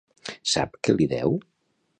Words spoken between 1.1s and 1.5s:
deu?